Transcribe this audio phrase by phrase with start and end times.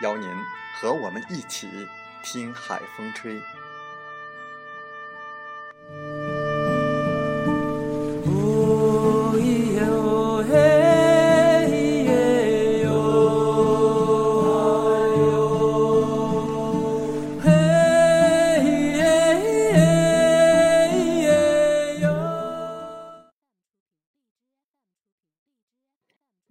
[0.00, 0.28] 邀您
[0.74, 1.68] 和我们一起
[2.22, 3.40] 听海风吹。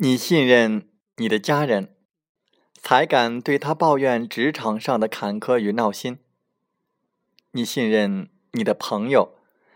[0.01, 1.98] 你信任你的家人？
[2.81, 6.17] 才敢对他抱怨职场上的坎坷与闹心。
[7.51, 9.35] 你信任你的朋友，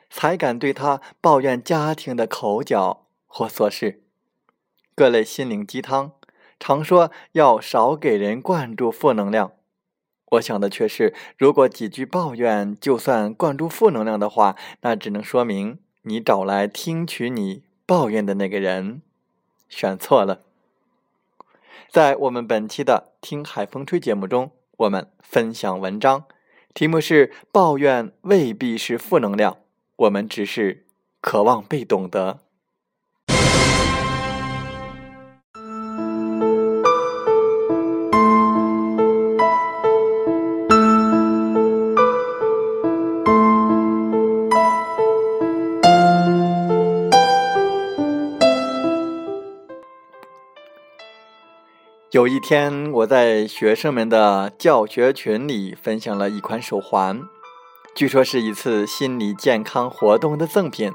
[0.10, 4.02] 才敢对他抱怨家庭的口角或琐事。
[4.96, 6.14] 各类心灵鸡汤
[6.60, 9.54] 常说要少给人灌注负能量，
[10.32, 19.02] 我想的却是，如果几句抱怨就算灌注负能量的话，那只能说明你找来听取你抱怨的那个人
[19.68, 20.42] 选错了。
[21.94, 26.24] 在我们本期的《听海风吹》节目中，我们分享文章，
[26.74, 29.60] 题目是“抱怨未必是负能量，
[29.98, 30.88] 我们只是
[31.22, 32.40] 渴望被懂得”。
[52.14, 57.24] 有一天，我在学生们的教学群里分享了一款手环，
[57.96, 60.94] 据说是一次心理健康活动的赠品，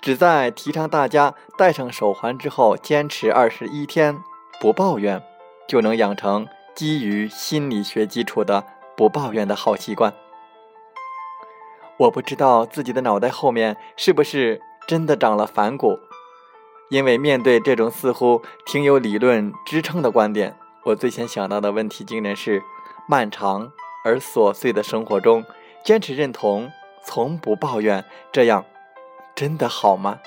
[0.00, 4.18] 旨在提倡大家戴上手环之后，坚持二十一天
[4.58, 5.22] 不抱怨，
[5.68, 8.64] 就能养成基于心理学基础的
[8.96, 10.14] 不抱怨的好习惯。
[11.98, 15.98] 我不知道自己的脑袋后面是不是真的长了反骨。
[16.90, 22.62] 因为面对这种似乎挺有理论支撑的观点，我最先想到的问题竟然是：
[23.08, 23.72] 漫长
[24.04, 25.44] 而琐碎的生活中，
[25.84, 26.70] 坚持认同、
[27.02, 28.64] 从不抱怨，这样
[29.34, 30.20] 真的好吗？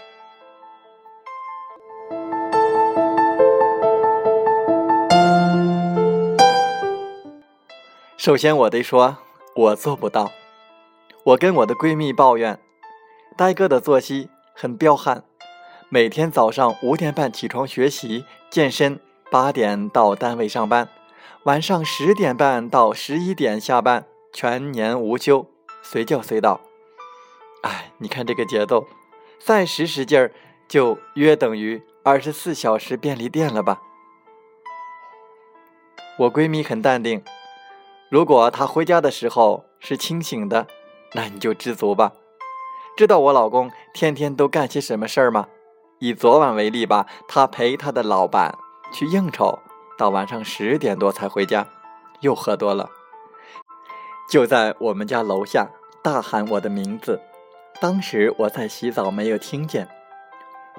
[8.17, 9.17] 首先，我得说，
[9.55, 10.31] 我做不到。
[11.23, 12.59] 我跟我的闺蜜抱怨，
[13.37, 15.23] 呆哥的作息很彪悍。
[15.89, 18.99] 每天早上五点半起床学习健身，
[19.31, 20.89] 八点到单位上班，
[21.43, 25.47] 晚上十点半到十一点下班，全年无休，
[25.81, 26.59] 随叫随到。
[27.61, 28.85] 哎，你看这个节奏，
[29.39, 30.33] 再使使劲儿，
[30.67, 33.81] 就约等于二十四小时便利店了吧？
[36.19, 37.23] 我闺蜜很淡定，
[38.09, 40.67] 如果她回家的时候是清醒的，
[41.13, 42.11] 那你就知足吧。
[42.97, 45.47] 知道我老公天天都干些什么事儿吗？
[45.99, 48.55] 以昨晚为例吧，他陪他的老板
[48.93, 49.59] 去应酬，
[49.97, 51.67] 到晚上十点多才回家，
[52.21, 52.89] 又喝多了，
[54.29, 55.71] 就在我们家楼下
[56.03, 57.21] 大喊我的名字。
[57.79, 59.87] 当时我在洗澡，没有听见。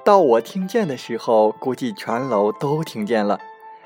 [0.05, 3.39] 到我听见的时候，估计全楼都听见了。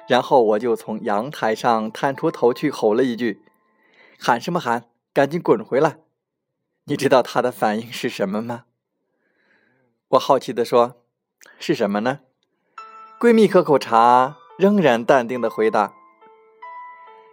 [0.07, 3.41] 然后我就从阳台上探出头去吼了一句
[4.19, 4.85] ：“喊什么喊？
[5.13, 6.00] 赶紧滚回来！”
[6.85, 8.65] 你知道他的反应是什么吗？
[10.09, 11.02] 我好奇地说。
[11.59, 12.19] 是什么呢？
[13.19, 15.94] 闺蜜喝口茶，仍然淡定的回答。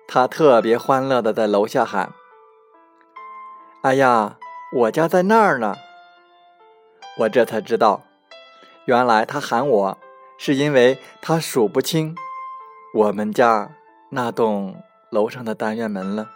[0.07, 2.13] 她特别欢乐的在楼下喊
[3.83, 4.39] ：“哎呀，
[4.73, 5.77] 我家在那儿呢！”
[7.19, 8.03] 我这才知道，
[8.85, 9.99] 原来她喊我，
[10.39, 12.17] 是因为她数不清
[12.95, 13.73] 我们家
[14.11, 16.31] 那栋楼上的单元门了。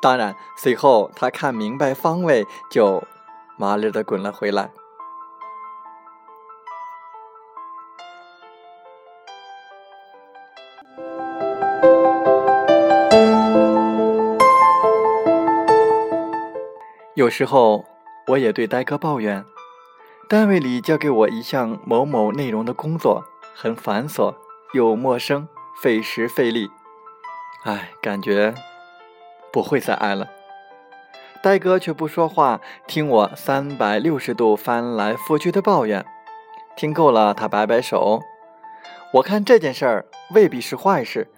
[0.00, 3.02] 当然，随后她看明白方位，就
[3.56, 4.70] 麻利的滚了回来。
[17.28, 17.84] 有时候，
[18.28, 19.44] 我也对呆哥抱怨，
[20.30, 23.22] 单位里交给我一项某某内容的工作
[23.54, 24.34] 很繁琐
[24.72, 25.46] 又陌生，
[25.82, 26.70] 费时费力。
[27.64, 28.54] 唉，感觉
[29.52, 30.30] 不会再爱了。
[31.42, 36.06] 呆哥却不说话，听我三百六十度翻来覆去的抱怨。
[36.78, 38.22] 听够了，他摆摆手。
[39.12, 41.30] 我看这件事儿未必是坏事。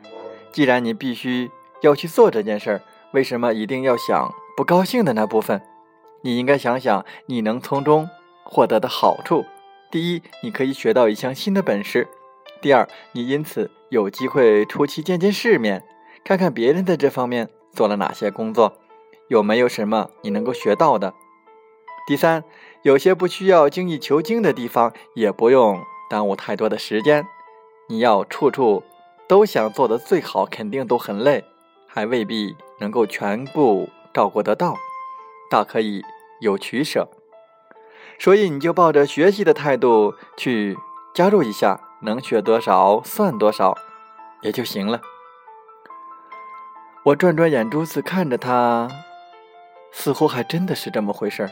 [0.53, 1.51] 既然你必须
[1.81, 5.61] 要去做这件事儿，为什么一定要想不高兴的那部分？
[6.23, 8.09] 你应该想想你能从中
[8.45, 9.45] 获得的好处。
[9.91, 12.05] 第一，你可以学到一项新的本事；
[12.61, 15.85] 第二，你因此有机会出去见见世面，
[16.25, 18.75] 看看别人在这方面做了哪些工作，
[19.29, 21.15] 有没有什么你能够学到的。
[22.07, 22.45] 第三，
[22.83, 27.27] 有些不需要精益求精的地方，也不用耽误太多的时间。
[27.89, 28.85] 你要处处
[29.29, 31.45] 都想做的最好，肯定都很累，
[31.89, 34.77] 还未必能够全部照顾得到。
[35.51, 36.03] 倒可以
[36.41, 37.09] 有取舍，
[38.19, 40.79] 所以你就抱着学习的态度去
[41.13, 43.77] 加入一下，能学多少算多少，
[44.43, 45.01] 也就行了。
[47.03, 48.89] 我转转眼珠子看着他，
[49.91, 51.51] 似乎还真的是这么回事儿。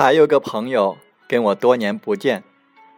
[0.00, 0.96] 还有个朋友
[1.26, 2.44] 跟我多年不见，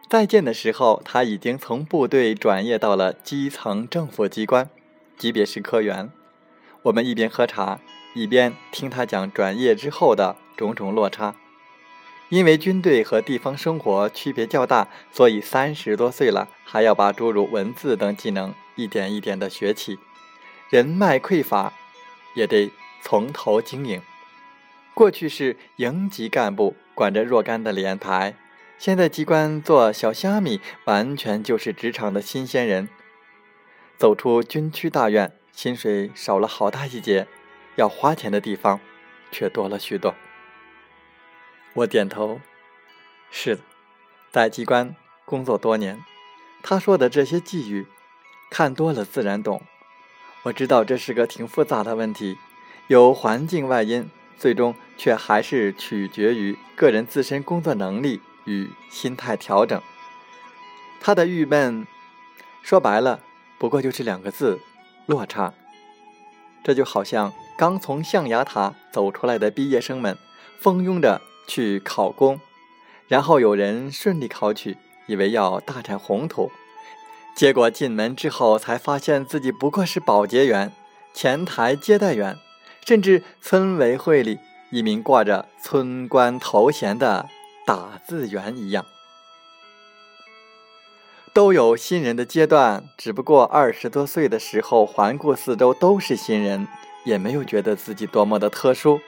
[0.07, 4.69] 再见的时候，他已经从部队转业到了基层政府机关，
[5.17, 6.11] 级别是科员。
[6.83, 7.79] 我们一边喝茶，
[8.13, 11.33] 一边听他讲转业之后的种种落差。
[12.29, 19.97] 因为军队和地方生活区别较大，所以三十多岁了还要把诸如文字等技能一点一点的学起，
[20.69, 21.73] 人脉匮乏，
[22.35, 22.69] 也得
[23.01, 23.99] 从头经营。
[24.93, 26.75] 过去是营级干部。
[27.01, 28.35] 管着若干的连排，
[28.77, 32.87] 现在机关做小虾米，完全就是职场的新鲜人。
[33.97, 37.27] 走出军区大院，薪水少了好大一截，
[37.75, 38.79] 要花钱的地方
[39.31, 40.13] 却多了许多。
[41.73, 42.39] 我点头，
[43.31, 43.63] 是的，
[44.29, 44.95] 在机关
[45.25, 46.03] 工作多年，
[46.61, 47.87] 他说的这些寄语，
[48.51, 49.63] 看多了自然懂。
[50.43, 52.37] 我知道这是个挺复杂的问题，
[52.85, 54.07] 有环境外因。
[54.37, 59.81] 最终却还是取决于个人自身工作能力与心态调整。
[60.99, 61.85] 他的郁闷，
[62.61, 63.19] 说白了，
[63.57, 64.59] 不过就是两个字：
[65.05, 65.53] 落差。
[66.63, 70.15] 这就好像刚从象牙塔走出来的毕业生们，
[70.59, 72.39] 蜂拥着去考公，
[73.07, 76.51] 然后有人顺利考取，以为要大展宏图，
[77.35, 80.71] 结果进门之后才发现自己不过是保洁员、
[81.13, 82.37] 前台接待员。
[82.85, 87.29] 甚至村委会里一名挂着村官头衔的
[87.65, 88.85] 打字员一样，
[91.33, 92.83] 都有新人的阶段。
[92.97, 96.67] 只不过二十多岁的时候，环顾四周都是新人，
[97.05, 98.99] 也没有觉得自己多么的特殊。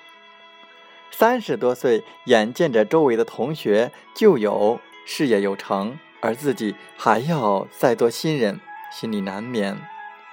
[1.12, 8.60] 三十多岁，眼见着周围的同学就有事业有成，而自己还要再做新人，
[8.92, 9.78] 心里难免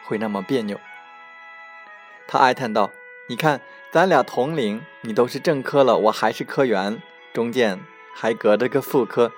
[0.04, 0.78] 会那么别扭。
[2.28, 2.90] 他哀叹道。
[3.30, 3.60] 你看，
[3.92, 7.00] 咱俩同龄，你都是正科了，我还是科员，
[7.32, 7.78] 中间
[8.12, 9.30] 还隔着个副科。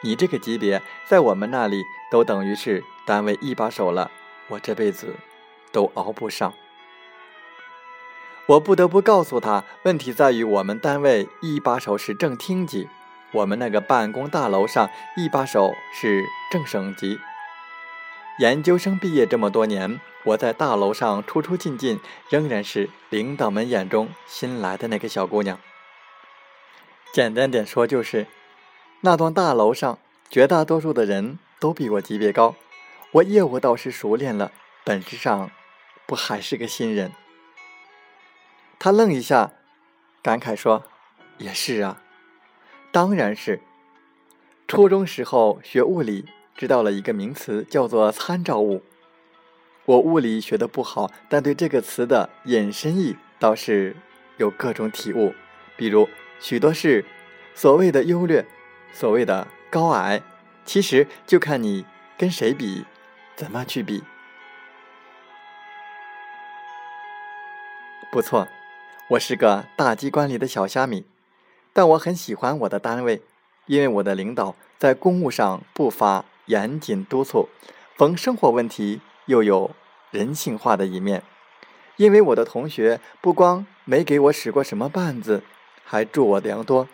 [0.00, 4.10] 你这个级别，在我们那里都等于是单位一把手了，
[4.48, 5.14] 我这辈子
[5.70, 6.52] 都熬不上。
[8.46, 12.88] 我不得不告诉他，问题在于我们单位一把手是正厅级，
[13.30, 17.20] 我们那个办公大楼上一把手是正省级。
[18.40, 20.00] 研究生毕业这么多年。
[20.24, 21.98] 我在大楼上出出进进，
[22.28, 25.58] 仍然是领导们眼中新来的那个小姑娘。
[27.12, 28.26] 简单点说，就是
[29.00, 29.98] 那栋大楼上
[30.30, 32.54] 绝大多数的人都比我级别高，
[33.10, 34.52] 我业务倒是熟练了，
[34.84, 35.50] 本质上
[36.06, 37.12] 不还是个新人。
[38.78, 39.52] 他愣一下，
[40.22, 40.84] 感慨说
[41.38, 42.00] ：“也是啊，
[42.90, 43.60] 当然是。
[44.68, 46.26] 初中时候学物理，
[46.56, 48.82] 知道了一个名词，叫做参照物。”
[49.84, 53.96] 我物理学的不好，但对这个词的引申义倒是
[54.36, 55.34] 有各种体悟。
[55.76, 56.08] 比如
[56.38, 57.04] 许多事，
[57.54, 58.46] 所谓的优劣，
[58.92, 60.22] 所谓的高矮，
[60.64, 61.84] 其实就看你
[62.16, 62.84] 跟谁比，
[63.34, 64.04] 怎么去比。
[68.12, 68.46] 不错，
[69.08, 71.04] 我是个大机关里的小虾米，
[71.72, 73.22] 但我很喜欢我的单位，
[73.66, 77.48] 因为我的领导在公务上不乏严谨督促，
[77.96, 79.00] 逢生活问题。
[79.26, 79.70] 又有
[80.10, 81.22] 人性化的一面，
[81.96, 85.42] 因为我的同学不光没给我使过什么绊子，
[85.84, 86.88] 还助我良多。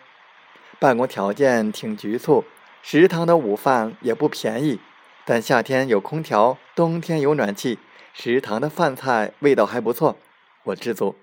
[0.78, 2.44] 办公条件挺局促，
[2.82, 4.78] 食堂的午饭也不便宜，
[5.24, 7.78] 但夏天有空调，冬天有暖气，
[8.12, 10.16] 食堂的饭菜味道还不错，
[10.64, 11.16] 我知足。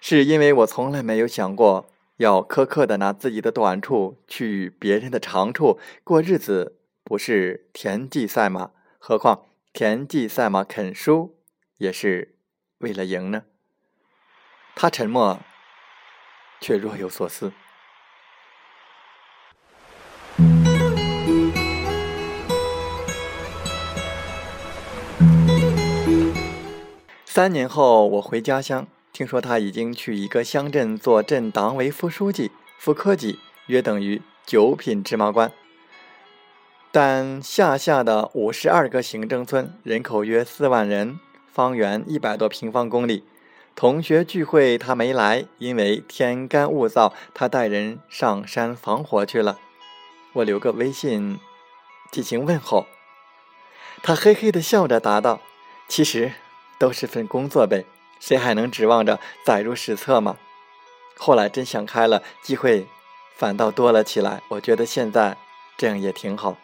[0.00, 9.47] 是因为我从来没有想过要苛刻的拿自己的短处去别人的长处过日子，不是田忌赛马，何况。
[9.78, 11.38] 田忌赛马啃书，
[11.76, 12.34] 也是
[12.78, 13.44] 为了赢呢。
[14.74, 15.38] 他沉默，
[16.60, 17.52] 却若有所思。
[27.24, 35.52] 三年后，我回家乡，听说他已经去一个乡镇做镇党委副书记，副科级约等于九品芝麻官。
[36.90, 41.20] 但下辖的五十二个行政村，人口约四万人，
[41.52, 43.24] 方圆一百多平方公里。
[43.76, 49.58] 同学聚会他没来，因为天干物燥，他带人上山防火去了。
[50.32, 51.38] 我留个微信
[52.10, 52.86] 进行问候。
[54.02, 55.40] 他嘿嘿的笑着答道
[55.86, 56.32] ：“其实
[56.78, 57.84] 都是份工作呗，
[58.18, 60.38] 谁还能指望着载入史册吗？”
[61.16, 62.86] 后来真想开了，机会
[63.36, 64.42] 反倒多了起来。
[64.48, 65.36] 我觉得现在
[65.76, 66.56] 这样也挺好。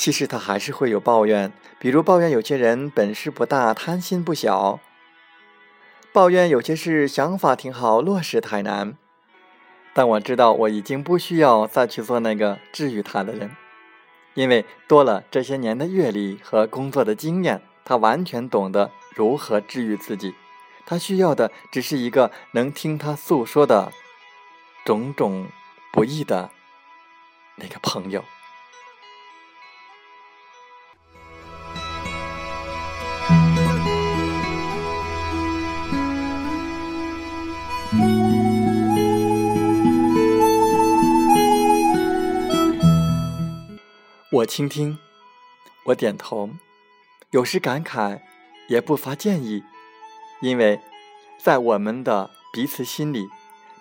[0.00, 4.80] 其实他还是会有抱怨，比如抱怨有些人本事不大，贪心不小；
[6.10, 8.96] 抱怨有些事想法挺好，落实太难。
[9.92, 13.54] 但我知道我已经不需要再去做那个治愈他的人，
[14.32, 20.34] 因为多了这些年的阅历和工作的经验，他完全懂得如何治愈自己。
[20.86, 23.92] 他需要的只是一个能听他诉说的
[24.86, 25.48] 种种
[25.92, 26.48] 不易的
[27.56, 28.24] 那个朋友。
[44.32, 44.96] 我倾听，
[45.86, 46.50] 我点头，
[47.30, 48.20] 有时感慨，
[48.68, 49.64] 也不乏建议，
[50.40, 50.80] 因为，
[51.36, 53.28] 在我们的彼此心里，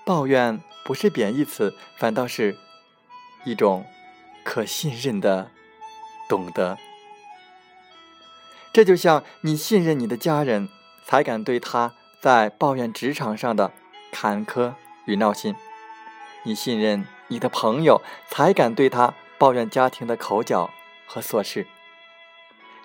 [0.04, 2.58] 抱怨不是贬义词，反倒是
[3.46, 3.86] 一种
[4.44, 5.52] 可信任的
[6.28, 6.80] 懂得。
[8.74, 10.68] 这就像你信任你的家人，
[11.06, 13.72] 才敢对他在抱怨职场上的
[14.12, 14.74] 坎坷
[15.06, 15.54] 与闹心；
[16.42, 19.14] 你信任你的朋友，才敢对他。
[19.40, 20.70] 抱怨家庭的口角
[21.08, 21.66] 和琐事，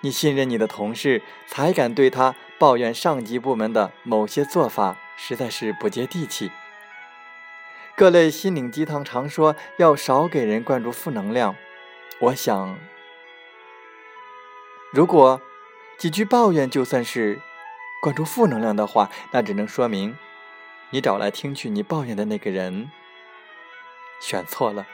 [0.01, 6.49] 你信任你的同事，才敢对他抱怨上级部门的某些做法实在是不接地气。
[7.97, 11.55] 各类心灵鸡汤常说要少给人灌注负能量，
[12.19, 12.77] 我想，
[14.93, 15.41] 如果
[15.97, 17.41] 几句抱怨就算是
[18.01, 20.17] 灌注负能量的话，那只能说明
[20.91, 22.89] 你找来听取你抱怨的那个人
[24.21, 24.85] 选错了。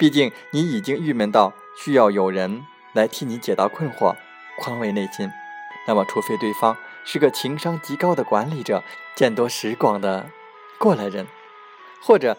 [0.00, 2.64] 毕竟你已经郁闷到需要有人
[2.94, 4.16] 来替你解答困惑、
[4.58, 5.30] 宽慰内心，
[5.86, 8.82] 那么除非对方是个情商极高的管理者、
[9.14, 10.30] 见多识广的
[10.78, 11.26] 过来人，
[12.00, 12.38] 或者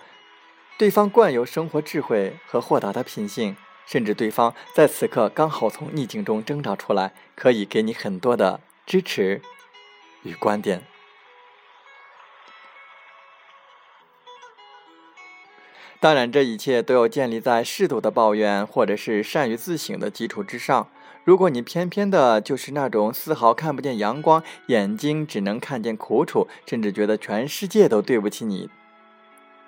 [0.80, 9.40] 对方惯有生活智慧和豁达的品性，甚至对方在此刻刚好从逆境中挣扎出来，可以给你很多的支持
[10.24, 10.84] 与观点。
[16.02, 20.88] 当然，这一切都要建立在适度的抱怨或者是善于自省的基础之上。
[21.24, 28.72] 如果你偏偏的就是那种丝毫看不见阳光，眼睛只能看见苦楚，甚至觉得全世界都对不起你，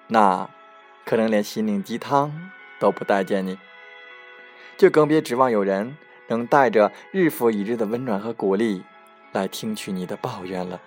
[0.08, 0.50] 那
[1.06, 2.50] 可能连心灵鸡汤
[2.80, 3.60] 都不待见你，
[4.76, 5.96] 就更别指望有人
[6.30, 8.82] 能带着日复一日的温暖和鼓励
[9.34, 10.82] 来听取你的抱怨了。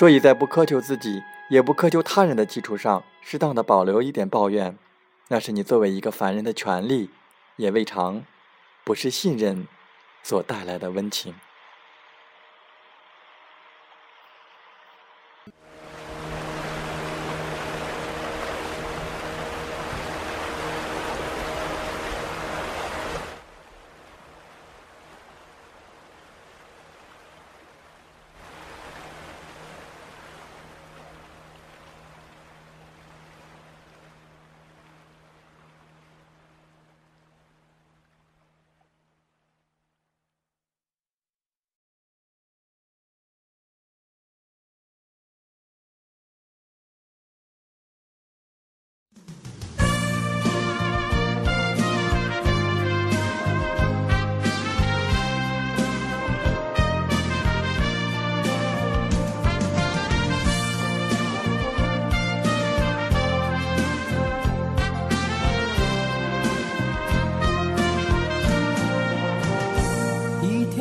[0.00, 4.78] 所以在不苛求自己，也不苛求他人的基础上，适当的保留一点抱怨，
[5.28, 7.10] 那是你作为一个凡人的权利，
[7.56, 8.24] 也未尝
[8.82, 9.68] 不是信任
[10.22, 11.34] 所带来的温情。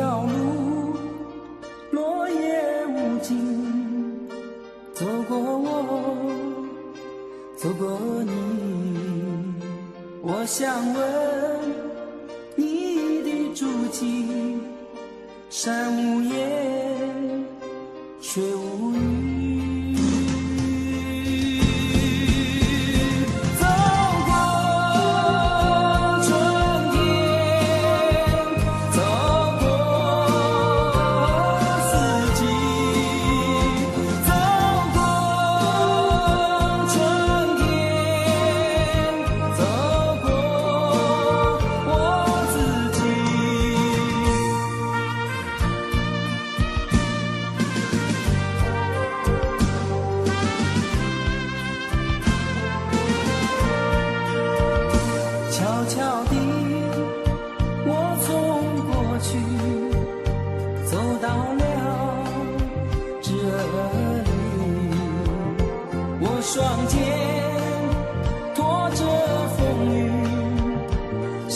[0.09, 0.97] 道路，
[1.91, 4.27] 落叶无尽，
[4.91, 6.25] 走过我，
[7.55, 8.31] 走过你，
[10.23, 10.99] 我想问。
[12.55, 14.57] 你的足迹，
[15.51, 16.68] 山无言。